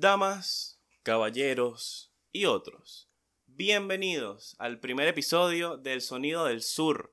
Damas, 0.00 0.80
caballeros 1.02 2.14
y 2.30 2.44
otros, 2.44 3.10
bienvenidos 3.46 4.54
al 4.60 4.78
primer 4.78 5.08
episodio 5.08 5.76
del 5.76 6.02
Sonido 6.02 6.44
del 6.44 6.62
Sur. 6.62 7.12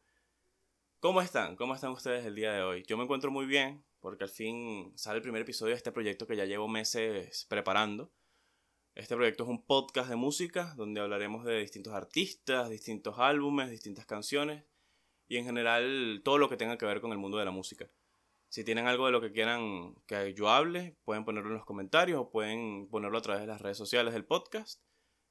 ¿Cómo 1.00 1.20
están? 1.20 1.56
¿Cómo 1.56 1.74
están 1.74 1.90
ustedes 1.94 2.28
el 2.28 2.36
día 2.36 2.54
de 2.54 2.62
hoy? 2.62 2.84
Yo 2.88 2.96
me 2.96 3.06
encuentro 3.06 3.32
muy 3.32 3.48
bien 3.48 3.84
porque 4.02 4.26
al 4.26 4.30
fin 4.30 4.94
sale 4.96 5.16
el 5.16 5.24
primer 5.24 5.42
episodio 5.42 5.72
de 5.72 5.78
este 5.78 5.92
proyecto 5.92 6.28
que 6.28 6.36
ya 6.36 6.46
llevo 6.46 6.68
meses 6.68 7.48
preparando. 7.50 8.12
Este 8.94 9.16
proyecto 9.16 9.46
es 9.46 9.50
un 9.50 9.66
podcast 9.66 10.08
de 10.08 10.18
música 10.18 10.76
donde 10.78 11.02
hablaremos 11.02 11.44
de 11.44 11.62
distintos 11.62 11.94
artistas, 11.96 12.70
distintos 12.70 13.18
álbumes, 13.18 13.72
distintas 13.72 14.06
canciones 14.06 14.64
y 15.28 15.38
en 15.38 15.46
general 15.46 16.22
todo 16.24 16.38
lo 16.38 16.50
que 16.50 16.58
tenga 16.58 16.78
que 16.78 16.86
ver 16.86 17.02
con 17.02 17.12
el 17.12 17.18
mundo 17.18 17.40
de 17.40 17.46
la 17.46 17.52
música. 17.52 17.90
Si 18.50 18.64
tienen 18.64 18.88
algo 18.88 19.06
de 19.06 19.12
lo 19.12 19.22
que 19.22 19.32
quieran 19.32 19.96
que 20.06 20.34
yo 20.34 20.50
hable, 20.50 20.96
pueden 21.04 21.26
ponerlo 21.26 21.50
en 21.50 21.58
los 21.58 21.66
comentarios 21.66 22.20
o 22.20 22.30
pueden 22.30 22.88
ponerlo 22.90 23.18
a 23.18 23.22
través 23.22 23.42
de 23.42 23.48
las 23.48 23.62
redes 23.62 23.78
sociales 23.78 24.14
del 24.14 24.26
podcast, 24.26 24.82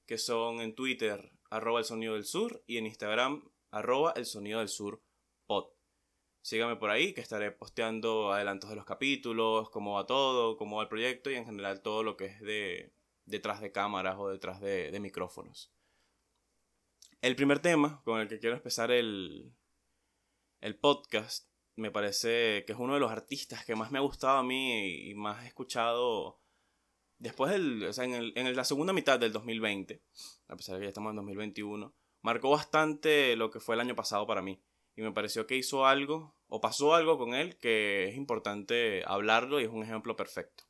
que 0.07 0.19
son 0.19 0.61
en 0.61 0.75
Twitter, 0.75 1.33
arroba 1.49 1.79
el 1.79 1.85
sonido 1.85 2.15
del 2.15 2.25
sur, 2.25 2.63
y 2.67 2.77
en 2.77 2.87
Instagram, 2.87 3.51
arroba 3.71 4.13
el 4.17 4.27
sonido 4.27 4.59
del 4.59 4.69
sur 4.69 5.03
pod. 5.47 5.71
Síganme 6.43 6.77
por 6.77 6.91
ahí, 6.91 7.15
que 7.15 7.23
estaré 7.23 7.51
posteando 7.53 8.33
adelantos 8.33 8.69
de 8.69 8.77
los 8.77 8.85
capítulos, 8.85 9.71
cómo 9.71 9.95
va 9.95 10.05
todo, 10.05 10.59
cómo 10.59 10.77
va 10.77 10.83
el 10.83 10.89
proyecto 10.89 11.31
y 11.31 11.37
en 11.37 11.47
general 11.47 11.81
todo 11.81 12.03
lo 12.03 12.19
que 12.19 12.27
es 12.27 12.41
de 12.41 12.93
detrás 13.25 13.63
de 13.63 13.73
cámaras 13.73 14.17
o 14.19 14.29
detrás 14.29 14.61
de, 14.61 14.91
de 14.91 15.01
micrófonos. 15.01 15.73
El 17.23 17.37
primer 17.37 17.61
tema 17.61 18.03
con 18.05 18.21
el 18.21 18.29
que 18.29 18.39
quiero 18.39 18.57
empezar 18.57 18.91
el, 18.91 19.55
el 20.61 20.79
podcast 20.79 21.49
me 21.77 21.91
parece 21.91 22.65
que 22.67 22.73
es 22.73 22.79
uno 22.79 22.95
de 22.95 23.01
los 23.01 23.11
artistas 23.11 23.65
que 23.65 23.75
más 23.75 23.91
me 23.91 23.99
ha 23.99 24.03
gustado 24.03 24.39
a 24.39 24.43
mí 24.43 25.09
y 25.11 25.15
más 25.15 25.45
he 25.45 25.49
escuchado 25.49 26.41
después 27.19 27.51
del, 27.51 27.85
o 27.85 27.93
sea, 27.93 28.05
en, 28.05 28.15
el, 28.15 28.33
en 28.37 28.55
la 28.55 28.65
segunda 28.65 28.93
mitad 28.93 29.19
del 29.19 29.33
2020, 29.33 30.03
a 30.49 30.57
pesar 30.57 30.75
de 30.75 30.81
que 30.81 30.87
ya 30.87 30.89
estamos 30.89 31.11
en 31.11 31.17
2021, 31.17 31.95
marcó 32.23 32.51
bastante 32.51 33.37
lo 33.37 33.51
que 33.51 33.61
fue 33.61 33.75
el 33.75 33.81
año 33.81 33.95
pasado 33.95 34.27
para 34.27 34.43
mí. 34.43 34.63
Y 34.97 35.03
me 35.03 35.13
pareció 35.13 35.47
que 35.47 35.57
hizo 35.57 35.87
algo, 35.87 36.37
o 36.49 36.61
pasó 36.61 36.95
algo 36.95 37.19
con 37.19 37.35
él, 37.35 37.59
que 37.59 38.09
es 38.09 38.17
importante 38.17 39.03
hablarlo 39.07 39.61
y 39.61 39.65
es 39.65 39.71
un 39.71 39.83
ejemplo 39.83 40.15
perfecto. 40.15 40.65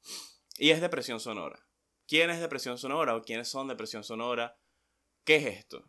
Y 0.59 0.71
es 0.71 0.81
depresión 0.81 1.21
sonora. 1.21 1.59
¿Quién 2.07 2.31
es 2.31 2.41
depresión 2.41 2.79
sonora 2.79 3.17
o 3.17 3.23
quiénes 3.23 3.49
son 3.49 3.69
depresión 3.69 4.05
sonora? 4.05 4.57
¿Qué 5.25 5.37
es 5.37 5.47
esto? 5.47 5.85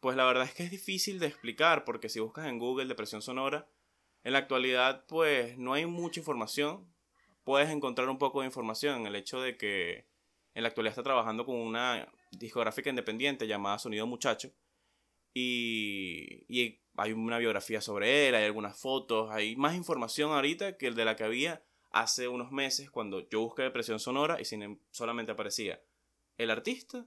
Pues 0.00 0.16
la 0.16 0.24
verdad 0.24 0.44
es 0.44 0.54
que 0.54 0.64
es 0.64 0.70
difícil 0.70 1.18
de 1.18 1.26
explicar 1.26 1.84
porque 1.84 2.08
si 2.08 2.20
buscas 2.20 2.46
en 2.46 2.58
Google 2.58 2.86
depresión 2.86 3.22
sonora, 3.22 3.68
en 4.28 4.34
la 4.34 4.40
actualidad, 4.40 5.06
pues 5.06 5.56
no 5.56 5.72
hay 5.72 5.86
mucha 5.86 6.20
información. 6.20 6.86
Puedes 7.44 7.70
encontrar 7.70 8.10
un 8.10 8.18
poco 8.18 8.40
de 8.40 8.46
información 8.46 9.00
en 9.00 9.06
el 9.06 9.16
hecho 9.16 9.40
de 9.40 9.56
que 9.56 10.06
en 10.52 10.64
la 10.64 10.68
actualidad 10.68 10.90
está 10.90 11.02
trabajando 11.02 11.46
con 11.46 11.56
una 11.56 12.06
discográfica 12.32 12.90
independiente 12.90 13.46
llamada 13.46 13.78
Sonido 13.78 14.06
Muchacho. 14.06 14.52
Y, 15.32 16.44
hay 16.98 17.12
una 17.12 17.38
biografía 17.38 17.80
sobre 17.80 18.28
él, 18.28 18.34
hay 18.34 18.44
algunas 18.44 18.78
fotos, 18.78 19.30
hay 19.30 19.56
más 19.56 19.74
información 19.74 20.30
ahorita 20.32 20.76
que 20.76 20.88
el 20.88 20.94
de 20.94 21.06
la 21.06 21.16
que 21.16 21.24
había 21.24 21.64
hace 21.90 22.28
unos 22.28 22.52
meses 22.52 22.90
cuando 22.90 23.26
yo 23.30 23.40
busqué 23.40 23.62
Depresión 23.62 23.98
Sonora 23.98 24.42
y 24.42 24.44
sin, 24.44 24.62
em, 24.62 24.78
solamente 24.90 25.32
aparecía 25.32 25.80
el 26.36 26.50
artista, 26.50 27.06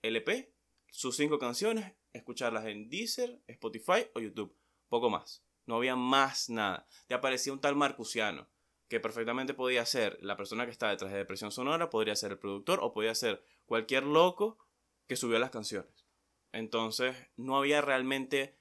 LP, 0.00 0.54
sus 0.90 1.16
cinco 1.16 1.38
canciones, 1.38 1.92
escucharlas 2.14 2.64
en 2.64 2.88
Deezer, 2.88 3.42
Spotify 3.46 4.06
o 4.14 4.20
YouTube. 4.20 4.56
Poco 4.88 5.10
más. 5.10 5.42
No 5.66 5.76
había 5.76 5.96
más 5.96 6.50
nada. 6.50 6.86
Te 7.06 7.14
aparecía 7.14 7.52
un 7.52 7.60
tal 7.60 7.76
Marcusiano, 7.76 8.48
que 8.88 9.00
perfectamente 9.00 9.54
podía 9.54 9.86
ser 9.86 10.18
la 10.20 10.36
persona 10.36 10.64
que 10.64 10.72
está 10.72 10.90
detrás 10.90 11.12
de 11.12 11.18
Depresión 11.18 11.52
Sonora, 11.52 11.90
podría 11.90 12.16
ser 12.16 12.32
el 12.32 12.38
productor 12.38 12.80
o 12.82 12.92
podía 12.92 13.14
ser 13.14 13.44
cualquier 13.64 14.04
loco 14.04 14.58
que 15.06 15.16
subió 15.16 15.38
las 15.38 15.50
canciones. 15.50 16.06
Entonces, 16.52 17.16
no 17.36 17.56
había 17.56 17.80
realmente 17.80 18.58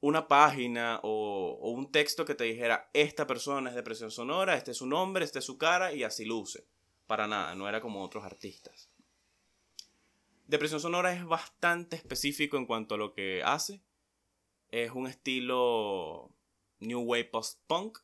una 0.00 0.28
página 0.28 0.98
o, 1.02 1.58
o, 1.60 1.70
un 1.70 1.92
texto 1.92 2.24
que 2.24 2.34
te 2.34 2.44
dijera, 2.44 2.90
esta 2.94 3.26
persona 3.26 3.70
es 3.70 3.76
Depresión 3.76 4.10
Sonora, 4.10 4.56
este 4.56 4.70
es 4.70 4.78
su 4.78 4.86
nombre, 4.86 5.24
este 5.24 5.40
es 5.40 5.44
su 5.44 5.58
cara 5.58 5.92
y 5.92 6.04
así 6.04 6.24
luce. 6.24 6.66
Para 7.06 7.26
nada, 7.26 7.54
no 7.54 7.68
era 7.68 7.80
como 7.80 8.02
otros 8.02 8.24
artistas. 8.24 8.90
Depresión 10.46 10.80
Sonora 10.80 11.12
es 11.12 11.24
bastante 11.24 11.94
específico 11.94 12.56
en 12.56 12.66
cuanto 12.66 12.96
a 12.96 12.98
lo 12.98 13.12
que 13.12 13.42
hace 13.44 13.82
es 14.70 14.92
un 14.92 15.06
estilo 15.06 16.34
New 16.78 17.02
Wave 17.02 17.26
Post-Punk. 17.26 17.98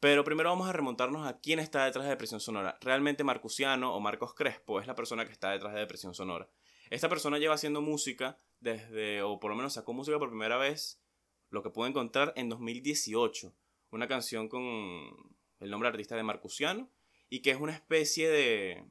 Pero 0.00 0.24
primero 0.24 0.48
vamos 0.48 0.68
a 0.68 0.72
remontarnos 0.72 1.26
a 1.26 1.40
quién 1.40 1.58
está 1.58 1.84
detrás 1.84 2.04
de 2.04 2.10
Depresión 2.10 2.40
Sonora. 2.40 2.78
Realmente 2.80 3.22
Marcusiano 3.22 3.94
o 3.94 4.00
Marcos 4.00 4.34
Crespo 4.34 4.80
es 4.80 4.86
la 4.86 4.94
persona 4.94 5.26
que 5.26 5.32
está 5.32 5.50
detrás 5.50 5.74
de 5.74 5.80
Depresión 5.80 6.14
Sonora. 6.14 6.48
Esta 6.88 7.10
persona 7.10 7.38
lleva 7.38 7.54
haciendo 7.54 7.82
música 7.82 8.38
desde, 8.60 9.22
o 9.22 9.38
por 9.38 9.50
lo 9.50 9.56
menos 9.56 9.74
sacó 9.74 9.92
música 9.92 10.18
por 10.18 10.30
primera 10.30 10.56
vez, 10.56 11.02
lo 11.50 11.62
que 11.62 11.70
pude 11.70 11.90
encontrar 11.90 12.32
en 12.36 12.48
2018. 12.48 13.54
Una 13.90 14.08
canción 14.08 14.48
con 14.48 14.62
el 14.62 15.70
nombre 15.70 15.90
artista 15.90 16.16
de 16.16 16.22
Marcusiano 16.22 16.90
y 17.28 17.42
que 17.42 17.50
es 17.50 17.60
una 17.60 17.72
especie 17.72 18.30
de 18.30 18.84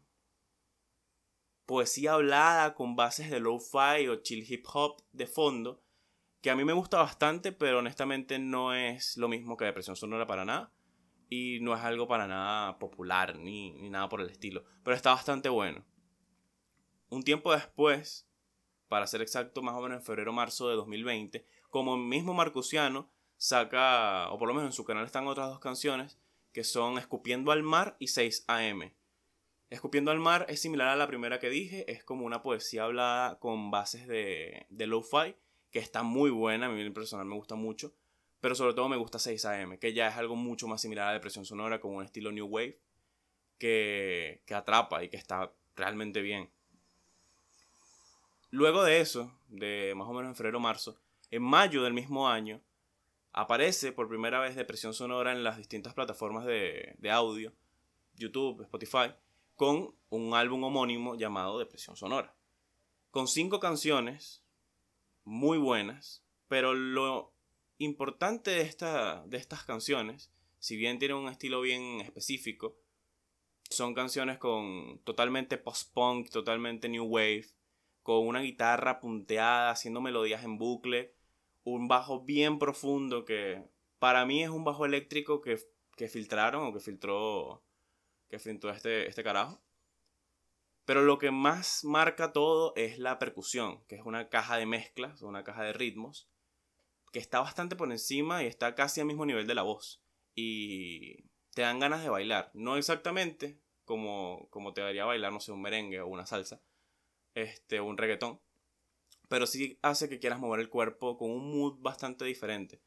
poesía 1.65 2.13
hablada 2.13 2.75
con 2.75 2.95
bases 2.95 3.31
de 3.31 3.39
lo-fi 3.39 4.07
o 4.09 4.17
chill 4.21 4.45
hip 4.47 4.65
hop 4.71 5.01
de 5.11 5.25
fondo 5.25 5.81
que 6.41 6.49
a 6.49 6.55
mí 6.55 6.63
me 6.63 6.73
gusta 6.73 6.97
bastante, 6.97 7.51
pero 7.51 7.79
honestamente 7.79 8.39
no 8.39 8.73
es 8.73 9.17
lo 9.17 9.27
mismo 9.27 9.57
que 9.57 9.65
Depresión 9.65 9.95
Sonora 9.95 10.27
para 10.27 10.45
nada. 10.45 10.71
Y 11.29 11.59
no 11.61 11.75
es 11.75 11.81
algo 11.81 12.07
para 12.07 12.27
nada 12.27 12.79
popular, 12.79 13.37
ni, 13.37 13.73
ni 13.73 13.89
nada 13.89 14.09
por 14.09 14.21
el 14.21 14.29
estilo. 14.29 14.63
Pero 14.83 14.95
está 14.95 15.11
bastante 15.11 15.49
bueno. 15.49 15.85
Un 17.09 17.23
tiempo 17.23 17.51
después, 17.51 18.27
para 18.87 19.05
ser 19.05 19.21
exacto, 19.21 19.61
más 19.61 19.75
o 19.75 19.81
menos 19.81 19.99
en 19.99 20.03
febrero-marzo 20.03 20.69
de 20.69 20.75
2020, 20.75 21.45
como 21.69 21.95
el 21.95 22.01
mismo 22.01 22.33
Marcusiano 22.33 23.11
saca, 23.37 24.29
o 24.31 24.39
por 24.39 24.47
lo 24.47 24.53
menos 24.53 24.69
en 24.69 24.73
su 24.73 24.85
canal 24.85 25.05
están 25.05 25.27
otras 25.27 25.49
dos 25.49 25.59
canciones, 25.59 26.19
que 26.51 26.63
son 26.63 26.97
Escupiendo 26.97 27.51
al 27.51 27.61
Mar 27.61 27.95
y 27.99 28.07
6 28.07 28.45
AM. 28.47 28.91
Escupiendo 29.69 30.09
al 30.09 30.19
Mar 30.19 30.47
es 30.49 30.61
similar 30.61 30.87
a 30.87 30.95
la 30.95 31.07
primera 31.07 31.39
que 31.39 31.49
dije, 31.49 31.91
es 31.91 32.03
como 32.03 32.25
una 32.25 32.41
poesía 32.41 32.85
hablada 32.85 33.37
con 33.37 33.69
bases 33.69 34.07
de, 34.07 34.65
de 34.69 34.87
lo-fi 34.87 35.35
que 35.71 35.79
está 35.79 36.03
muy 36.03 36.29
buena, 36.29 36.67
a 36.67 36.69
mí 36.69 36.89
personal 36.89 37.25
me 37.25 37.35
gusta 37.35 37.55
mucho, 37.55 37.93
pero 38.39 38.55
sobre 38.55 38.73
todo 38.73 38.89
me 38.89 38.97
gusta 38.97 39.17
6am, 39.17 39.79
que 39.79 39.93
ya 39.93 40.07
es 40.07 40.15
algo 40.15 40.35
mucho 40.35 40.67
más 40.67 40.81
similar 40.81 41.09
a 41.09 41.13
Depresión 41.13 41.45
Sonora, 41.45 41.79
con 41.79 41.95
un 41.95 42.03
estilo 42.03 42.31
New 42.31 42.47
Wave, 42.47 42.79
que, 43.57 44.41
que 44.45 44.55
atrapa 44.55 45.03
y 45.03 45.09
que 45.09 45.17
está 45.17 45.51
realmente 45.75 46.21
bien. 46.21 46.49
Luego 48.51 48.83
de 48.83 48.99
eso, 48.99 49.37
de 49.47 49.93
más 49.95 50.07
o 50.07 50.13
menos 50.13 50.29
en 50.29 50.35
febrero-marzo, 50.35 50.99
en 51.29 51.43
mayo 51.43 51.83
del 51.83 51.93
mismo 51.93 52.27
año, 52.27 52.61
aparece 53.31 53.91
por 53.91 54.07
primera 54.07 54.39
vez 54.39 54.55
Depresión 54.55 54.93
Sonora 54.93 55.31
en 55.31 55.43
las 55.43 55.57
distintas 55.57 55.93
plataformas 55.93 56.45
de, 56.45 56.95
de 56.97 57.11
audio, 57.11 57.53
YouTube, 58.15 58.63
Spotify, 58.63 59.13
con 59.55 59.93
un 60.09 60.33
álbum 60.33 60.63
homónimo 60.63 61.15
llamado 61.15 61.59
Depresión 61.59 61.95
Sonora. 61.95 62.33
Con 63.11 63.27
cinco 63.27 63.59
canciones, 63.59 64.43
muy 65.29 65.59
buenas, 65.59 66.23
pero 66.47 66.73
lo 66.73 67.35
importante 67.77 68.49
de, 68.49 68.61
esta, 68.61 69.23
de 69.27 69.37
estas 69.37 69.63
canciones, 69.63 70.31
si 70.57 70.75
bien 70.75 70.97
tienen 70.97 71.17
un 71.17 71.29
estilo 71.29 71.61
bien 71.61 72.01
específico, 72.01 72.75
son 73.69 73.93
canciones 73.93 74.39
con 74.39 74.99
totalmente 75.03 75.59
post-punk, 75.59 76.31
totalmente 76.31 76.89
new 76.89 77.05
wave, 77.05 77.45
con 78.01 78.27
una 78.27 78.41
guitarra 78.41 78.99
punteada, 78.99 79.69
haciendo 79.69 80.01
melodías 80.01 80.43
en 80.43 80.57
bucle, 80.57 81.13
un 81.63 81.87
bajo 81.87 82.21
bien 82.21 82.57
profundo 82.57 83.23
que 83.23 83.63
para 83.99 84.25
mí 84.25 84.41
es 84.41 84.49
un 84.49 84.63
bajo 84.63 84.87
eléctrico 84.87 85.41
que, 85.41 85.59
que 85.95 86.07
filtraron 86.07 86.65
o 86.65 86.73
que 86.73 86.79
filtró, 86.79 87.61
que 88.29 88.39
filtró 88.39 88.71
este, 88.71 89.07
este 89.07 89.23
carajo. 89.23 89.61
Pero 90.89 91.03
lo 91.03 91.19
que 91.19 91.29
más 91.29 91.83
marca 91.83 92.33
todo 92.33 92.73
es 92.75 92.97
la 92.97 93.19
percusión, 93.19 93.85
que 93.85 93.93
es 93.93 94.01
una 94.03 94.27
caja 94.27 94.57
de 94.57 94.65
mezclas, 94.65 95.21
una 95.21 95.43
caja 95.43 95.61
de 95.61 95.71
ritmos, 95.71 96.27
que 97.11 97.19
está 97.19 97.41
bastante 97.41 97.75
por 97.75 97.91
encima 97.91 98.41
y 98.41 98.47
está 98.47 98.73
casi 98.73 98.99
al 98.99 99.05
mismo 99.05 99.27
nivel 99.27 99.45
de 99.45 99.53
la 99.53 99.61
voz. 99.61 100.01
Y 100.33 101.25
te 101.53 101.61
dan 101.61 101.77
ganas 101.77 102.01
de 102.01 102.09
bailar. 102.09 102.49
No 102.55 102.75
exactamente 102.75 103.59
como, 103.85 104.47
como 104.49 104.73
te 104.73 104.81
daría 104.81 105.05
bailar, 105.05 105.31
no 105.31 105.39
sé, 105.39 105.51
un 105.51 105.61
merengue 105.61 106.01
o 106.01 106.07
una 106.07 106.25
salsa, 106.25 106.59
este, 107.35 107.81
un 107.81 107.95
reggaetón. 107.95 108.41
Pero 109.27 109.45
sí 109.45 109.77
hace 109.83 110.09
que 110.09 110.17
quieras 110.17 110.39
mover 110.39 110.59
el 110.59 110.71
cuerpo 110.71 111.19
con 111.19 111.29
un 111.29 111.51
mood 111.51 111.77
bastante 111.81 112.25
diferente. 112.25 112.81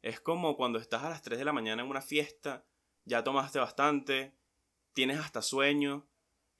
Es 0.00 0.20
como 0.20 0.56
cuando 0.56 0.78
estás 0.78 1.02
a 1.02 1.10
las 1.10 1.20
3 1.20 1.38
de 1.38 1.44
la 1.44 1.52
mañana 1.52 1.82
en 1.82 1.90
una 1.90 2.00
fiesta, 2.00 2.64
ya 3.04 3.22
tomaste 3.22 3.58
bastante, 3.58 4.32
tienes 4.94 5.18
hasta 5.18 5.42
sueño 5.42 6.08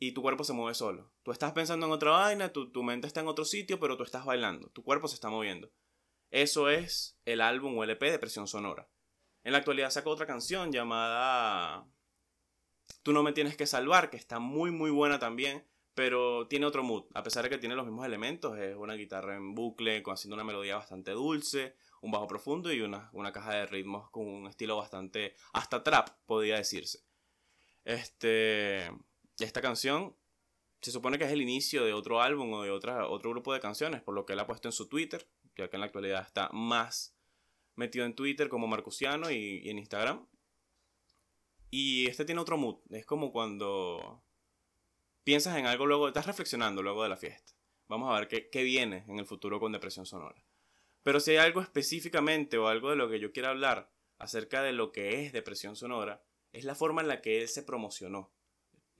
y 0.04 0.10
tu 0.10 0.20
cuerpo 0.20 0.43
se 0.43 0.52
mueve 0.52 0.75
solo. 0.75 1.12
Tú 1.22 1.31
estás 1.31 1.52
pensando 1.52 1.87
en 1.87 1.93
otra 1.93 2.10
vaina, 2.10 2.52
tu, 2.52 2.72
tu, 2.72 2.82
mente 2.82 3.06
está 3.06 3.20
en 3.20 3.28
otro 3.28 3.44
sitio, 3.44 3.78
pero 3.78 3.96
tú 3.96 4.02
estás 4.02 4.25
bailando, 4.25 4.69
tu 4.70 4.82
cuerpo 4.82 5.06
se 5.06 5.14
está 5.14 5.31
moviendo. 5.31 5.70
Eso 6.32 6.69
es 6.69 7.20
el 7.25 7.40
álbum 7.40 7.78
o 7.78 7.84
LP 7.84 8.10
de 8.10 8.19
Presión 8.19 8.49
Sonora. 8.49 8.88
En 9.44 9.52
la 9.52 9.58
actualidad 9.58 9.90
sacó 9.90 10.10
otra 10.10 10.26
canción 10.26 10.72
llamada 10.72 11.87
Tú 13.04 13.12
no 13.12 13.22
me 13.22 13.32
tienes 13.32 13.56
que 13.56 13.66
salvar, 13.66 14.10
que 14.10 14.16
está 14.16 14.40
muy 14.40 14.72
muy 14.72 14.90
buena 14.90 15.20
también, 15.20 15.64
pero 15.94 16.48
tiene 16.48 16.66
otro 16.66 16.82
mood, 16.82 17.05
a 17.14 17.22
pesar 17.22 17.44
de 17.44 17.50
que 17.50 17.58
tiene 17.58 17.76
los 17.76 17.87
mismos 17.87 18.05
elementos, 18.05 18.58
es 18.58 18.75
una 18.75 18.94
guitarra 18.94 19.37
en 19.37 19.55
bucle, 19.55 20.02
haciendo 20.05 20.34
una 20.34 20.44
melodía 20.44 20.75
bastante 20.75 21.12
dulce, 21.12 21.76
un 22.00 22.10
bajo 22.10 22.26
profundo 22.26 22.72
y 22.72 22.81
una, 22.81 23.08
una 23.12 23.31
caja 23.31 23.55
de 23.55 23.66
ritmos 23.66 24.10
con 24.10 24.26
un 24.26 24.48
estilo 24.48 24.76
bastante, 24.76 25.37
hasta 25.52 25.84
trap, 25.84 26.08
podría 26.26 26.56
decirse. 26.56 27.05
Este, 27.84 28.90
esta 29.38 29.61
canción 29.61 30.17
se 30.81 30.90
supone 30.90 31.19
que 31.19 31.25
es 31.25 31.31
el 31.31 31.43
inicio 31.43 31.84
de 31.84 31.93
otro 31.93 32.20
álbum 32.20 32.52
o 32.52 32.62
de 32.62 32.70
otro 32.70 33.31
grupo 33.31 33.52
de 33.52 33.61
canciones, 33.61 34.02
por 34.02 34.14
lo 34.14 34.26
que 34.26 34.32
él 34.32 34.40
ha 34.40 34.46
puesto 34.46 34.69
en 34.69 34.73
su 34.73 34.88
Twitter, 34.88 35.29
ya 35.56 35.69
que 35.69 35.76
en 35.76 35.81
la 35.81 35.87
actualidad 35.87 36.23
está 36.23 36.50
más 36.52 37.17
metido 37.76 38.05
en 38.05 38.14
Twitter 38.14 38.49
como 38.49 38.67
Marcusiano 38.67 39.31
y, 39.31 39.61
y 39.64 39.70
en 39.70 39.79
Instagram. 39.79 40.26
Y 41.70 42.06
este 42.08 42.25
tiene 42.25 42.40
otro 42.40 42.58
mood, 42.58 42.81
es 42.90 43.06
como 43.06 43.32
cuando 43.32 44.23
piensas 45.25 45.56
en 45.56 45.67
algo 45.67 45.87
luego, 45.87 46.08
estás 46.08 46.26
reflexionando 46.26 46.82
luego 46.82 47.02
de 47.02 47.08
la 47.08 47.17
fiesta. 47.17 47.52
Vamos 47.88 48.11
a 48.11 48.19
ver 48.19 48.29
qué, 48.29 48.50
qué 48.50 48.62
viene 48.62 49.05
en 49.08 49.19
el 49.19 49.26
futuro 49.26 49.61
con 49.61 49.73
depresión 49.73 50.05
sonora. 50.05 50.44
Pero 51.02 51.20
si 51.20 51.32
hay 51.32 51.38
algo 51.38 51.61
específicamente 51.61 52.58
o 52.58 52.69
algo 52.69 52.90
de 52.90 52.96
lo 52.96 53.08
que 53.08 53.20
yo 53.20 53.32
quiero 53.32 53.49
hablar 53.49 53.93
acerca 54.19 54.62
de 54.62 54.73
lo 54.73 54.93
que 54.93 55.25
es 55.25 55.32
depresión 55.32 55.76
sonora, 55.76 56.25
es 56.52 56.64
la 56.64 56.75
forma 56.75 57.02
en 57.02 57.08
la 57.08 57.20
que 57.20 57.40
él 57.40 57.49
se 57.49 57.62
promocionó. 57.62 58.32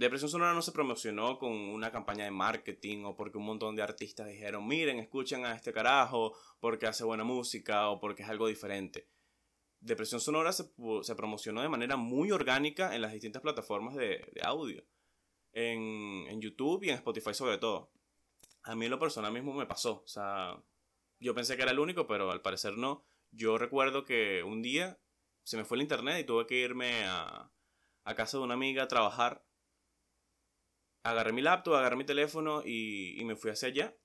Depresión 0.03 0.31
Sonora 0.31 0.53
no 0.53 0.63
se 0.63 0.73
promocionó 0.73 1.39
con 1.39 1.53
una 1.53 1.93
campaña 1.93 2.25
de 2.25 2.33
marketing 2.33 3.05
o 3.05 3.15
porque 3.15 3.39
un 3.39 3.45
montón 3.45 3.77
de 3.77 3.83
artistas 3.83 4.27
dijeron, 4.27 4.67
miren, 4.67 4.99
escuchen 4.99 5.47
a 5.47 5.55
este 5.55 5.73
carajo 5.73 6.37
porque 6.59 6.89
hace 6.89 7.05
buena 7.05 7.23
música 7.23 7.89
o 7.89 8.01
porque 8.01 8.25
es 8.25 8.29
algo 8.29 8.49
diferente. 8.49 9.09
Depresión 9.79 10.21
Sonora 10.21 10.53
se, 10.53 10.65
promocionó 11.15 11.63
de 11.63 11.69
manera 11.69 11.97
muy 11.97 12.33
orgánica 12.33 12.97
en 12.97 13.03
las 13.03 13.13
distintas 13.13 13.43
plataformas 13.43 13.95
de, 13.95 14.25
audio 14.43 14.85
en, 15.53 16.41
YouTube 16.41 16.83
y 16.83 16.91
en 16.91 16.97
Spotify 16.97 17.33
sobre 17.33 17.59
todo. 17.59 17.93
A 18.65 18.75
mí 18.75 18.89
lo 18.89 18.99
personal 18.99 19.33
mismo 19.33 19.55
me 19.55 19.67
pasó. 19.67 20.03
O 20.05 20.09
sea, 20.09 20.61
yo 21.21 21.33
pensé 21.33 21.55
que 21.57 21.63
era 21.63 21.71
el 21.71 21.79
único, 21.79 22.09
pero 22.09 22.33
al 22.33 22.43
parecer 22.43 22.77
no. 22.77 23.05
Yo 23.31 23.57
recuerdo 23.57 24.05
que 24.05 24.43
un 24.43 24.63
día 24.63 24.99
se 25.45 25.57
me 25.57 25.65
fue 25.65 25.77
el 25.77 25.83
internet 25.83 26.21
y 26.21 26.25
tuve 26.25 26.47
que 26.49 26.59
irme 26.59 27.05
a 27.05 27.53
casa 28.17 28.39
de 28.39 28.43
una 28.43 28.55
amiga 28.55 28.83
a 28.83 28.89
trabajar. 28.89 29.45
Agarré 31.05 31.33
mi 31.33 31.43
laptop, 31.43 31.75
agarré 31.75 31.97
mi 31.97 32.05
teléfono 32.05 32.63
y, 32.65 33.21
y 33.21 33.25
me 33.25 33.37
fui 33.37 33.51
hacia 33.51 33.69
allá. 33.69 33.97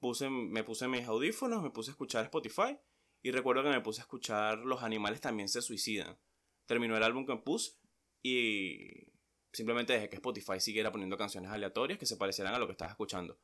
Puse, 0.00 0.28
me 0.28 0.64
puse 0.64 0.88
mis 0.88 1.06
audífonos, 1.06 1.62
me 1.62 1.70
puse 1.70 1.90
a 1.90 1.92
escuchar 1.92 2.24
Spotify 2.24 2.78
y 3.22 3.30
recuerdo 3.30 3.62
que 3.62 3.70
me 3.70 3.80
puse 3.80 4.00
a 4.00 4.04
escuchar 4.04 4.58
Los 4.58 4.82
animales 4.82 5.20
también 5.20 5.48
se 5.48 5.62
suicidan. 5.62 6.18
Terminó 6.66 6.96
el 6.96 7.02
álbum 7.02 7.26
que 7.26 7.36
puse 7.36 7.78
y 8.22 9.14
Simplemente 9.54 9.92
dejé 9.92 10.08
que 10.08 10.16
Spotify 10.16 10.58
siguiera 10.58 10.90
poniendo 10.90 11.16
canciones 11.16 11.52
aleatorias 11.52 11.96
que 11.96 12.06
se 12.06 12.16
parecieran 12.16 12.54
a 12.54 12.58
lo 12.58 12.66
que 12.66 12.72
estaba 12.72 12.90
escuchando. 12.90 13.38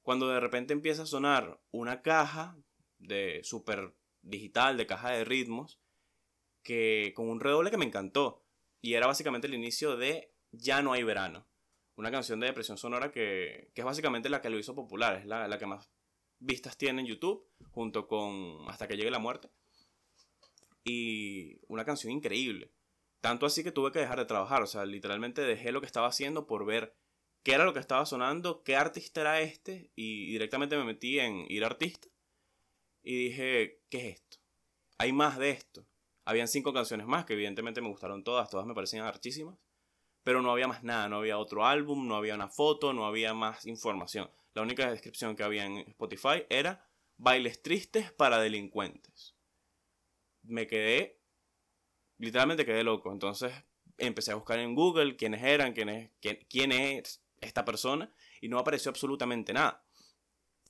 Cuando 0.00 0.28
de 0.28 0.38
repente 0.38 0.72
empieza 0.72 1.02
a 1.02 1.06
sonar 1.06 1.60
una 1.72 2.02
caja 2.02 2.56
de 2.98 3.40
super 3.42 3.96
digital, 4.22 4.76
de 4.76 4.86
caja 4.86 5.10
de 5.10 5.24
ritmos, 5.24 5.80
que 6.62 7.12
con 7.16 7.28
un 7.28 7.40
redoble 7.40 7.72
que 7.72 7.78
me 7.78 7.84
encantó. 7.84 8.44
Y 8.80 8.94
era 8.94 9.08
básicamente 9.08 9.48
el 9.48 9.54
inicio 9.54 9.96
de 9.96 10.32
Ya 10.52 10.82
no 10.82 10.92
hay 10.92 11.02
verano. 11.02 11.46
Una 11.96 12.10
canción 12.10 12.40
de 12.40 12.46
depresión 12.46 12.78
sonora 12.78 13.12
que, 13.12 13.70
que 13.74 13.82
es 13.82 13.84
básicamente 13.84 14.28
la 14.28 14.40
que 14.40 14.50
lo 14.50 14.58
hizo 14.58 14.74
popular. 14.74 15.16
Es 15.16 15.26
la, 15.26 15.46
la 15.48 15.58
que 15.58 15.66
más 15.66 15.90
vistas 16.38 16.76
tiene 16.76 17.02
en 17.02 17.06
YouTube, 17.06 17.46
junto 17.70 18.08
con 18.08 18.68
Hasta 18.68 18.88
que 18.88 18.96
llegue 18.96 19.10
la 19.10 19.18
muerte. 19.18 19.50
Y 20.84 21.60
una 21.68 21.84
canción 21.84 22.12
increíble. 22.12 22.72
Tanto 23.20 23.44
así 23.44 23.62
que 23.62 23.72
tuve 23.72 23.92
que 23.92 23.98
dejar 23.98 24.18
de 24.18 24.24
trabajar, 24.24 24.62
o 24.62 24.66
sea, 24.66 24.86
literalmente 24.86 25.42
dejé 25.42 25.72
lo 25.72 25.80
que 25.80 25.86
estaba 25.86 26.08
haciendo 26.08 26.46
por 26.46 26.64
ver 26.64 26.96
qué 27.42 27.52
era 27.52 27.64
lo 27.64 27.74
que 27.74 27.80
estaba 27.80 28.06
sonando, 28.06 28.62
qué 28.62 28.76
artista 28.76 29.20
era 29.20 29.40
este, 29.40 29.92
y 29.94 30.32
directamente 30.32 30.76
me 30.76 30.84
metí 30.84 31.18
en 31.18 31.44
ir 31.48 31.64
artista. 31.64 32.08
Y 33.02 33.28
dije, 33.28 33.82
¿qué 33.90 34.08
es 34.08 34.14
esto? 34.16 34.38
Hay 34.98 35.12
más 35.12 35.38
de 35.38 35.50
esto. 35.50 35.86
Habían 36.24 36.48
cinco 36.48 36.72
canciones 36.72 37.06
más, 37.06 37.24
que 37.24 37.34
evidentemente 37.34 37.80
me 37.80 37.88
gustaron 37.88 38.24
todas, 38.24 38.48
todas 38.48 38.66
me 38.66 38.74
parecían 38.74 39.04
archísimas. 39.04 39.58
Pero 40.22 40.42
no 40.42 40.50
había 40.50 40.68
más 40.68 40.82
nada, 40.82 41.08
no 41.08 41.18
había 41.18 41.38
otro 41.38 41.66
álbum, 41.66 42.06
no 42.06 42.16
había 42.16 42.34
una 42.34 42.48
foto, 42.48 42.92
no 42.92 43.06
había 43.06 43.32
más 43.34 43.66
información. 43.66 44.30
La 44.54 44.62
única 44.62 44.90
descripción 44.90 45.36
que 45.36 45.42
había 45.42 45.64
en 45.64 45.78
Spotify 45.78 46.44
era 46.50 46.86
bailes 47.16 47.62
tristes 47.62 48.12
para 48.12 48.38
delincuentes. 48.38 49.34
Me 50.42 50.66
quedé 50.66 51.20
literalmente 52.20 52.64
quedé 52.64 52.84
loco. 52.84 53.10
Entonces 53.12 53.52
empecé 53.98 54.30
a 54.30 54.36
buscar 54.36 54.60
en 54.60 54.74
Google 54.74 55.16
quiénes 55.16 55.42
eran, 55.42 55.72
quién 55.72 55.88
es, 55.88 56.10
quién, 56.48 56.72
es 56.72 57.22
esta 57.40 57.64
persona, 57.64 58.12
y 58.40 58.48
no 58.48 58.58
apareció 58.58 58.90
absolutamente 58.90 59.52
nada. 59.52 59.84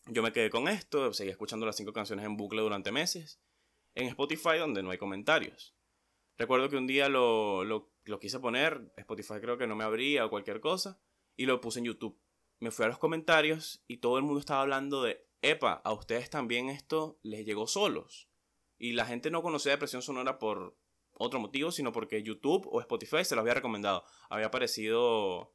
Yo 0.07 0.23
me 0.23 0.33
quedé 0.33 0.49
con 0.49 0.67
esto, 0.69 1.13
seguí 1.13 1.31
escuchando 1.31 1.67
las 1.67 1.77
cinco 1.77 1.93
canciones 1.93 2.25
en 2.25 2.37
bucle 2.37 2.63
durante 2.63 2.91
meses, 2.91 3.41
en 3.95 4.07
Spotify 4.07 4.59
donde 4.59 4.83
no 4.83 4.91
hay 4.91 4.99
comentarios. 4.99 5.75
Recuerdo 6.39 6.71
que 6.71 6.77
un 6.77 6.87
día 6.87 7.09
lo, 7.09 7.65
lo, 7.65 7.93
lo 8.11 8.21
quise 8.21 8.41
poner, 8.41 8.93
Spotify 8.97 9.41
creo 9.41 9.57
que 9.57 9.67
no 9.67 9.77
me 9.77 9.85
abría 9.85 10.27
o 10.27 10.31
cualquier 10.31 10.61
cosa, 10.61 11.01
y 11.37 11.47
lo 11.47 11.61
puse 11.61 11.79
en 11.79 11.87
YouTube. 11.87 12.21
Me 12.59 12.71
fui 12.71 12.85
a 12.85 12.89
los 12.89 12.99
comentarios 12.99 13.83
y 13.87 13.99
todo 13.99 14.19
el 14.19 14.25
mundo 14.25 14.41
estaba 14.41 14.61
hablando 14.61 15.03
de, 15.03 15.27
epa, 15.41 15.81
a 15.85 15.93
ustedes 15.93 16.29
también 16.29 16.69
esto 16.69 17.19
les 17.23 17.47
llegó 17.47 17.67
solos. 17.67 18.29
Y 18.79 18.93
la 18.93 19.07
gente 19.07 19.31
no 19.31 19.43
conocía 19.43 19.73
depresión 19.73 20.03
sonora 20.03 20.39
por, 20.39 20.77
otro 21.21 21.39
motivo, 21.39 21.71
sino 21.71 21.93
porque 21.93 22.23
YouTube 22.23 22.67
o 22.73 22.81
Spotify 22.81 23.25
se 23.25 23.35
los 23.35 23.43
había 23.43 23.53
recomendado. 23.53 24.05
Había 24.31 24.47
aparecido 24.47 25.55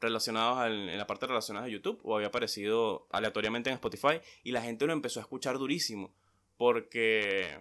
relacionados 0.00 0.66
en 0.66 0.98
la 0.98 1.06
parte 1.06 1.28
relacionada 1.28 1.66
a 1.66 1.68
YouTube 1.68 2.00
o 2.02 2.16
había 2.16 2.28
aparecido 2.28 3.06
aleatoriamente 3.12 3.70
en 3.70 3.74
Spotify 3.74 4.20
y 4.42 4.50
la 4.50 4.60
gente 4.60 4.86
lo 4.86 4.92
empezó 4.92 5.20
a 5.20 5.22
escuchar 5.22 5.56
durísimo 5.56 6.12
porque 6.56 7.60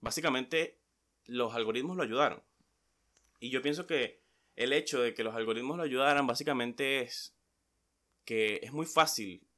básicamente 0.00 0.80
los 1.26 1.54
algoritmos 1.54 1.98
lo 1.98 2.02
ayudaron. 2.02 2.42
Y 3.42 3.50
yo 3.50 3.60
pienso 3.60 3.88
que 3.88 4.22
el 4.54 4.72
hecho 4.72 5.02
de 5.02 5.14
que 5.14 5.24
los 5.24 5.34
algoritmos 5.34 5.76
lo 5.76 5.82
ayudaran 5.82 6.28
básicamente 6.28 7.00
es 7.00 7.34
que 8.24 8.60
es 8.62 8.72
muy 8.72 8.86
fácil 8.86 9.48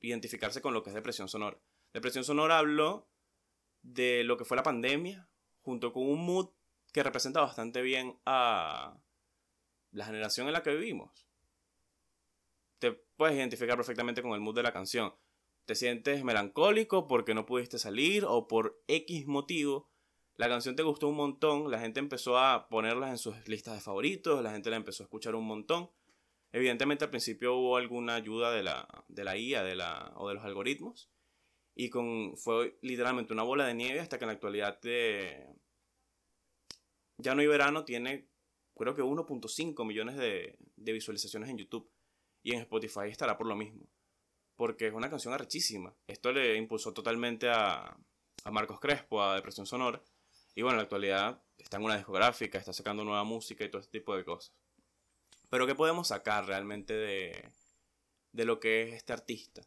identificarse 0.00 0.62
con 0.62 0.72
lo 0.72 0.82
que 0.82 0.88
es 0.88 0.94
depresión 0.94 1.28
sonora. 1.28 1.60
Depresión 1.92 2.24
sonora 2.24 2.56
habló 2.56 3.06
de 3.82 4.24
lo 4.24 4.38
que 4.38 4.46
fue 4.46 4.56
la 4.56 4.62
pandemia, 4.62 5.28
junto 5.60 5.92
con 5.92 6.08
un 6.08 6.24
mood 6.24 6.52
que 6.90 7.02
representa 7.02 7.42
bastante 7.42 7.82
bien 7.82 8.18
a 8.24 8.96
la 9.90 10.06
generación 10.06 10.46
en 10.46 10.54
la 10.54 10.62
que 10.62 10.74
vivimos. 10.74 11.26
Te 12.78 12.92
puedes 12.92 13.36
identificar 13.36 13.76
perfectamente 13.76 14.22
con 14.22 14.32
el 14.32 14.40
mood 14.40 14.54
de 14.54 14.62
la 14.62 14.72
canción. 14.72 15.14
Te 15.66 15.74
sientes 15.74 16.24
melancólico 16.24 17.06
porque 17.06 17.34
no 17.34 17.44
pudiste 17.44 17.78
salir 17.78 18.24
o 18.26 18.48
por 18.48 18.82
X 18.88 19.26
motivo. 19.26 19.90
La 20.36 20.48
canción 20.48 20.74
te 20.74 20.82
gustó 20.82 21.08
un 21.08 21.16
montón, 21.16 21.70
la 21.70 21.78
gente 21.78 22.00
empezó 22.00 22.38
a 22.38 22.68
ponerlas 22.68 23.10
en 23.10 23.18
sus 23.18 23.46
listas 23.46 23.74
de 23.74 23.80
favoritos, 23.80 24.42
la 24.42 24.50
gente 24.50 24.70
la 24.70 24.76
empezó 24.76 25.02
a 25.02 25.06
escuchar 25.06 25.36
un 25.36 25.46
montón. 25.46 25.90
Evidentemente 26.52 27.04
al 27.04 27.10
principio 27.10 27.56
hubo 27.56 27.76
alguna 27.76 28.16
ayuda 28.16 28.50
de 28.52 28.62
la, 28.64 29.04
de 29.08 29.24
la 29.24 29.36
IA 29.36 29.62
de 29.62 29.76
la, 29.76 30.12
o 30.16 30.28
de 30.28 30.34
los 30.34 30.44
algoritmos, 30.44 31.10
y 31.76 31.90
con, 31.90 32.36
fue 32.36 32.78
literalmente 32.82 33.32
una 33.32 33.42
bola 33.42 33.66
de 33.66 33.74
nieve 33.74 34.00
hasta 34.00 34.18
que 34.18 34.24
en 34.24 34.28
la 34.28 34.34
actualidad 34.34 34.80
de, 34.80 35.46
Ya 37.18 37.34
no 37.34 37.48
verano 37.48 37.84
tiene 37.84 38.28
creo 38.76 38.94
que 38.94 39.02
1.5 39.02 39.86
millones 39.86 40.16
de, 40.16 40.56
de, 40.76 40.92
visualizaciones 40.92 41.48
en 41.48 41.58
YouTube 41.58 41.88
y 42.42 42.52
en 42.52 42.60
Spotify 42.60 43.08
estará 43.08 43.36
por 43.36 43.46
lo 43.46 43.56
mismo. 43.56 43.86
Porque 44.56 44.88
es 44.88 44.92
una 44.92 45.10
canción 45.10 45.34
arrechísima. 45.34 45.94
Esto 46.06 46.32
le 46.32 46.56
impulsó 46.56 46.92
totalmente 46.92 47.48
a, 47.48 47.96
a 48.44 48.50
Marcos 48.50 48.80
Crespo, 48.80 49.22
a 49.22 49.34
Depresión 49.36 49.66
Sonora. 49.66 50.02
Y 50.54 50.62
bueno, 50.62 50.74
en 50.74 50.78
la 50.78 50.82
actualidad 50.84 51.42
está 51.58 51.78
en 51.78 51.84
una 51.84 51.96
discográfica, 51.96 52.58
está 52.58 52.72
sacando 52.72 53.04
nueva 53.04 53.24
música 53.24 53.64
y 53.64 53.70
todo 53.70 53.80
este 53.80 53.98
tipo 53.98 54.16
de 54.16 54.24
cosas. 54.24 54.54
Pero 55.50 55.66
¿qué 55.66 55.74
podemos 55.74 56.08
sacar 56.08 56.46
realmente 56.46 56.94
de, 56.94 57.50
de 58.32 58.44
lo 58.44 58.60
que 58.60 58.82
es 58.82 58.94
este 58.94 59.12
artista? 59.12 59.62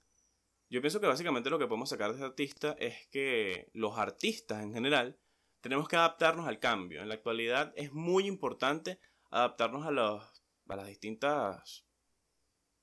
Yo 0.69 0.81
pienso 0.81 0.99
que 0.99 1.07
básicamente 1.07 1.49
lo 1.49 1.59
que 1.59 1.67
podemos 1.67 1.89
sacar 1.89 2.09
de 2.09 2.15
este 2.15 2.25
artista 2.25 2.75
es 2.79 3.07
que 3.07 3.69
los 3.73 3.97
artistas 3.97 4.63
en 4.63 4.73
general 4.73 5.17
tenemos 5.61 5.87
que 5.87 5.95
adaptarnos 5.95 6.47
al 6.47 6.59
cambio. 6.59 7.01
En 7.01 7.09
la 7.09 7.15
actualidad 7.15 7.73
es 7.75 7.93
muy 7.93 8.25
importante 8.25 8.99
adaptarnos 9.29 9.85
a, 9.85 9.91
los, 9.91 10.23
a 10.67 10.75
las 10.75 10.87
distintas 10.87 11.85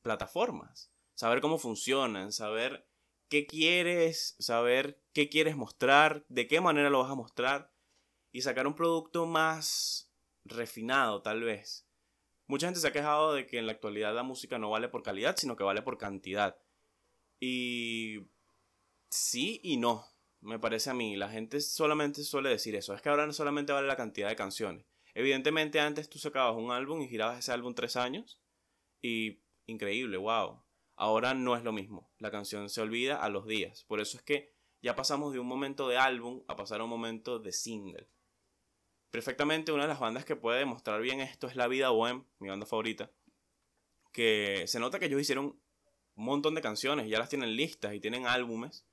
plataformas. 0.02 0.90
Saber 1.14 1.40
cómo 1.40 1.58
funcionan, 1.58 2.32
saber 2.32 2.86
qué 3.28 3.46
quieres, 3.46 4.36
saber 4.38 5.02
qué 5.12 5.28
quieres 5.28 5.56
mostrar, 5.56 6.24
de 6.28 6.46
qué 6.48 6.60
manera 6.60 6.90
lo 6.90 7.00
vas 7.00 7.10
a 7.10 7.16
mostrar 7.16 7.73
y 8.34 8.42
sacar 8.42 8.66
un 8.66 8.74
producto 8.74 9.26
más 9.26 10.12
refinado 10.44 11.22
tal 11.22 11.44
vez. 11.44 11.86
Mucha 12.48 12.66
gente 12.66 12.80
se 12.80 12.88
ha 12.88 12.92
quejado 12.92 13.32
de 13.32 13.46
que 13.46 13.58
en 13.58 13.66
la 13.66 13.72
actualidad 13.72 14.12
la 14.12 14.24
música 14.24 14.58
no 14.58 14.70
vale 14.70 14.88
por 14.88 15.04
calidad, 15.04 15.36
sino 15.36 15.54
que 15.54 15.62
vale 15.62 15.82
por 15.82 15.98
cantidad. 15.98 16.58
Y 17.38 18.26
sí 19.08 19.60
y 19.62 19.76
no, 19.76 20.04
me 20.40 20.58
parece 20.58 20.90
a 20.90 20.94
mí. 20.94 21.14
La 21.14 21.28
gente 21.28 21.60
solamente 21.60 22.24
suele 22.24 22.50
decir 22.50 22.74
eso. 22.74 22.92
Es 22.92 23.00
que 23.00 23.08
ahora 23.08 23.24
no 23.24 23.32
solamente 23.32 23.72
vale 23.72 23.86
la 23.86 23.96
cantidad 23.96 24.28
de 24.28 24.36
canciones. 24.36 24.84
Evidentemente 25.14 25.78
antes 25.78 26.08
tú 26.08 26.18
sacabas 26.18 26.56
un 26.56 26.72
álbum 26.72 27.02
y 27.02 27.08
girabas 27.08 27.38
ese 27.38 27.52
álbum 27.52 27.72
tres 27.72 27.94
años 27.94 28.42
y 29.00 29.44
increíble, 29.66 30.16
wow. 30.16 30.60
Ahora 30.96 31.34
no 31.34 31.56
es 31.56 31.62
lo 31.62 31.72
mismo, 31.72 32.12
la 32.18 32.32
canción 32.32 32.68
se 32.68 32.80
olvida 32.80 33.16
a 33.16 33.28
los 33.28 33.46
días. 33.46 33.84
Por 33.84 34.00
eso 34.00 34.16
es 34.16 34.24
que 34.24 34.56
ya 34.82 34.96
pasamos 34.96 35.32
de 35.32 35.38
un 35.38 35.46
momento 35.46 35.88
de 35.88 35.98
álbum 35.98 36.42
a 36.48 36.56
pasar 36.56 36.80
a 36.80 36.84
un 36.84 36.90
momento 36.90 37.38
de 37.38 37.52
single. 37.52 38.08
Perfectamente 39.14 39.70
una 39.70 39.84
de 39.84 39.90
las 39.90 40.00
bandas 40.00 40.24
que 40.24 40.34
puede 40.34 40.58
demostrar 40.58 41.00
bien 41.00 41.20
esto 41.20 41.46
es 41.46 41.54
La 41.54 41.68
Vida 41.68 41.90
Bohem, 41.90 42.24
mi 42.40 42.48
banda 42.48 42.66
favorita. 42.66 43.12
Que 44.10 44.64
se 44.66 44.80
nota 44.80 44.98
que 44.98 45.06
ellos 45.06 45.20
hicieron 45.20 45.56
un 46.16 46.24
montón 46.24 46.56
de 46.56 46.60
canciones, 46.60 47.08
ya 47.08 47.20
las 47.20 47.28
tienen 47.28 47.54
listas 47.54 47.94
y 47.94 48.00
tienen 48.00 48.26
álbumes, 48.26 48.84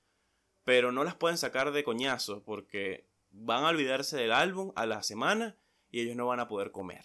pero 0.64 0.92
no 0.92 1.04
las 1.04 1.16
pueden 1.16 1.40
sacar 1.40 1.72
de 1.72 1.84
coñazo 1.84 2.44
porque 2.44 3.08
van 3.32 3.64
a 3.64 3.70
olvidarse 3.70 4.16
del 4.16 4.32
álbum 4.32 4.72
a 4.76 4.86
la 4.86 5.02
semana 5.02 5.58
y 5.90 6.02
ellos 6.02 6.16
no 6.16 6.28
van 6.28 6.40
a 6.40 6.48
poder 6.48 6.70
comer. 6.70 7.04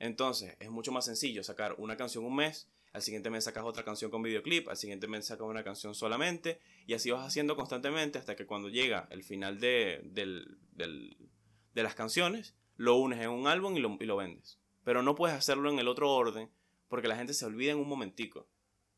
Entonces 0.00 0.56
es 0.58 0.68
mucho 0.68 0.90
más 0.90 1.04
sencillo 1.04 1.44
sacar 1.44 1.76
una 1.78 1.96
canción 1.96 2.24
un 2.24 2.34
mes, 2.34 2.68
al 2.92 3.02
siguiente 3.02 3.30
mes 3.30 3.44
sacas 3.44 3.62
otra 3.62 3.84
canción 3.84 4.10
con 4.10 4.24
videoclip, 4.24 4.68
al 4.68 4.76
siguiente 4.76 5.06
mes 5.06 5.26
sacas 5.26 5.46
una 5.46 5.62
canción 5.62 5.94
solamente 5.94 6.58
y 6.88 6.94
así 6.94 7.12
vas 7.12 7.24
haciendo 7.24 7.54
constantemente 7.54 8.18
hasta 8.18 8.34
que 8.34 8.46
cuando 8.46 8.68
llega 8.68 9.06
el 9.12 9.22
final 9.22 9.60
de, 9.60 10.00
del, 10.02 10.58
de 11.78 11.84
las 11.84 11.94
canciones, 11.94 12.56
lo 12.76 12.96
unes 12.96 13.20
en 13.20 13.30
un 13.30 13.46
álbum 13.46 13.76
y 13.76 13.80
lo, 13.80 13.96
y 14.00 14.04
lo 14.04 14.16
vendes. 14.16 14.58
Pero 14.82 15.00
no 15.04 15.14
puedes 15.14 15.36
hacerlo 15.36 15.70
en 15.70 15.78
el 15.78 15.86
otro 15.86 16.10
orden 16.10 16.50
porque 16.88 17.06
la 17.06 17.14
gente 17.14 17.34
se 17.34 17.46
olvida 17.46 17.70
en 17.70 17.78
un 17.78 17.88
momentico. 17.88 18.48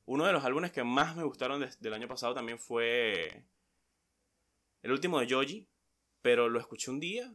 Uno 0.06 0.24
de 0.24 0.32
los 0.32 0.44
álbumes 0.44 0.72
que 0.72 0.82
más 0.82 1.14
me 1.14 1.24
gustaron 1.24 1.68
del 1.78 1.92
año 1.92 2.08
pasado 2.08 2.32
también 2.32 2.58
fue 2.58 3.44
el 4.82 4.92
último 4.92 5.20
de 5.20 5.28
Joji, 5.28 5.68
pero 6.22 6.48
lo 6.48 6.58
escuché 6.58 6.90
un 6.90 7.00
día, 7.00 7.30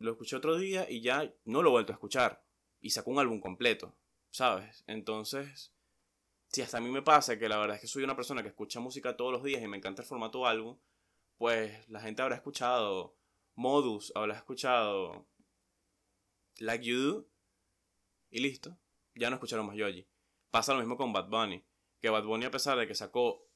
lo 0.00 0.12
escuché 0.12 0.36
otro 0.36 0.58
día 0.58 0.86
y 0.90 1.00
ya 1.00 1.32
no 1.46 1.62
lo 1.62 1.70
he 1.70 1.72
vuelto 1.72 1.92
a 1.92 1.94
escuchar. 1.94 2.44
Y 2.82 2.90
sacó 2.90 3.10
un 3.10 3.20
álbum 3.20 3.40
completo, 3.40 3.96
¿sabes? 4.30 4.84
Entonces, 4.86 5.72
si 6.48 6.60
hasta 6.60 6.76
a 6.76 6.80
mí 6.82 6.90
me 6.90 7.00
pasa 7.00 7.38
que 7.38 7.48
la 7.48 7.56
verdad 7.56 7.76
es 7.76 7.80
que 7.80 7.88
soy 7.88 8.04
una 8.04 8.16
persona 8.16 8.42
que 8.42 8.50
escucha 8.50 8.80
música 8.80 9.16
todos 9.16 9.32
los 9.32 9.42
días 9.42 9.62
y 9.62 9.66
me 9.66 9.78
encanta 9.78 10.02
el 10.02 10.08
formato 10.08 10.46
álbum, 10.46 10.76
pues 11.38 11.88
la 11.88 12.02
gente 12.02 12.20
habrá 12.20 12.36
escuchado 12.36 13.16
Modus, 13.54 14.12
habrá 14.14 14.34
escuchado 14.34 15.26
Like 16.58 16.84
You 16.84 16.98
Do 16.98 17.28
y 18.30 18.40
listo. 18.40 18.76
Ya 19.14 19.30
no 19.30 19.36
escucharon 19.36 19.66
más 19.66 19.76
Yoji. 19.76 20.06
Pasa 20.50 20.72
lo 20.72 20.80
mismo 20.80 20.96
con 20.96 21.12
Bad 21.12 21.28
Bunny. 21.28 21.64
Que 22.00 22.10
Bad 22.10 22.24
Bunny 22.24 22.46
a 22.46 22.50
pesar 22.50 22.78
de 22.78 22.86
que 22.86 22.94
sacó 22.94 23.48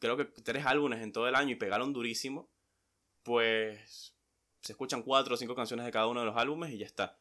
creo 0.00 0.16
que 0.16 0.24
tres 0.24 0.64
álbumes 0.66 1.02
en 1.02 1.12
todo 1.12 1.28
el 1.28 1.34
año 1.34 1.52
y 1.52 1.56
pegaron 1.56 1.92
durísimo, 1.92 2.50
pues 3.22 4.14
se 4.60 4.72
escuchan 4.72 5.02
cuatro 5.02 5.34
o 5.34 5.36
cinco 5.36 5.54
canciones 5.54 5.84
de 5.84 5.92
cada 5.92 6.06
uno 6.06 6.20
de 6.20 6.26
los 6.26 6.36
álbumes 6.36 6.72
y 6.72 6.78
ya 6.78 6.86
está. 6.86 7.18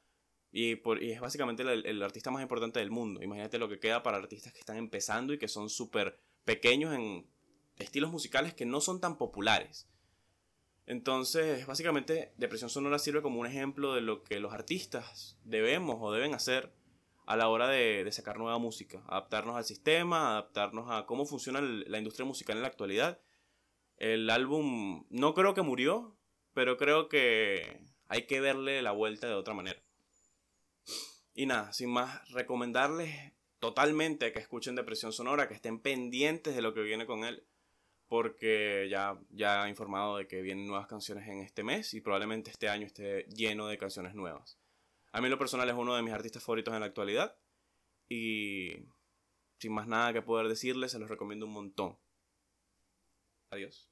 Y, 0.51 0.75
por, 0.75 1.03
y 1.03 1.11
es 1.11 1.19
básicamente 1.19 1.63
el, 1.63 1.85
el, 1.85 2.01
artista 2.01 2.31
más 2.31 2.41
importante 2.41 2.79
del 2.79 2.89
mundo. 2.89 3.21
Imagínate 3.21 3.57
lo 3.57 3.67
que 3.67 3.79
queda 3.79 4.01
para 4.01 4.17
artistas 4.17 4.53
que 4.53 4.59
están 4.59 4.77
empezando 4.77 5.33
y 5.33 5.37
que 5.37 5.47
son 5.47 5.69
súper 5.69 6.19
pequeños 6.45 6.93
en 6.93 7.29
estilos 7.77 8.11
musicales 8.11 8.53
que 8.53 8.65
no 8.65 8.79
son 8.79 9.01
tan 9.01 9.17
populares. 9.17 9.89
Entonces, 10.87 11.67
básicamente, 11.67 12.31
Depresión 12.37 12.69
Sonora 12.69 12.97
sirve 12.97 13.21
como 13.21 13.41
un 13.41 13.45
ejemplo 13.45 13.93
de 13.93 13.99
lo 13.99 14.23
que 14.23 14.39
los 14.39 14.53
artistas 14.53 15.37
debemos 15.43 15.97
o 15.99 16.13
deben 16.13 16.33
hacer 16.33 16.71
a 17.25 17.35
la 17.35 17.49
hora 17.49 17.67
de, 17.67 18.09
sacar 18.13 18.37
nueva 18.37 18.57
música, 18.57 19.03
adaptarnos 19.07 19.57
al 19.57 19.65
sistema, 19.65 20.29
adaptarnos 20.31 20.89
a 20.89 21.05
cómo 21.05 21.25
funciona 21.25 21.59
la 21.59 21.97
industria 21.97 22.25
musical 22.25 22.55
en 22.55 22.61
la 22.61 22.69
actualidad. 22.69 23.19
El 23.97 24.29
álbum 24.29 25.05
no 25.09 25.33
creo 25.33 25.53
que 25.53 25.61
murió, 25.61 26.17
pero 26.53 26.77
creo 26.77 27.09
que 27.09 27.81
hay 28.07 28.25
que 28.25 28.39
verle 28.39 28.81
la 28.81 28.91
vuelta 28.93 29.27
de 29.27 29.33
otra 29.33 29.53
manera. 29.53 29.83
Y 31.33 31.47
nada, 31.47 31.73
sin 31.73 31.89
más, 31.89 32.31
recomendarles 32.31 33.33
totalmente 33.59 34.31
que 34.31 34.39
escuchen 34.39 34.75
Depresión 34.75 35.11
Sonora, 35.11 35.49
que 35.49 35.53
estén 35.53 35.81
pendientes 35.81 36.55
de 36.55 36.61
lo 36.61 36.73
que 36.73 36.81
viene 36.81 37.05
con 37.05 37.25
él 37.25 37.45
porque 38.07 38.87
ya, 38.89 39.19
ya 39.29 39.65
he 39.65 39.69
informado 39.69 40.17
de 40.17 40.27
que 40.27 40.41
vienen 40.41 40.67
nuevas 40.67 40.87
canciones 40.87 41.27
en 41.27 41.39
este 41.39 41.63
mes 41.63 41.93
y 41.93 42.01
probablemente 42.01 42.51
este 42.51 42.69
año 42.69 42.85
esté 42.85 43.23
lleno 43.25 43.67
de 43.67 43.77
canciones 43.77 44.15
nuevas. 44.15 44.57
A 45.11 45.21
mí 45.21 45.29
lo 45.29 45.37
personal 45.37 45.69
es 45.69 45.75
uno 45.75 45.95
de 45.95 46.03
mis 46.03 46.13
artistas 46.13 46.43
favoritos 46.43 46.73
en 46.73 46.79
la 46.79 46.85
actualidad 46.85 47.35
y 48.09 48.77
sin 49.59 49.73
más 49.73 49.87
nada 49.87 50.13
que 50.13 50.21
poder 50.21 50.47
decirles, 50.47 50.91
se 50.91 50.99
los 50.99 51.09
recomiendo 51.09 51.45
un 51.45 51.53
montón. 51.53 51.97
Adiós. 53.49 53.89